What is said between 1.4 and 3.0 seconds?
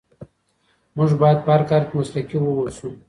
په هر کار کې مسلکي واوسو.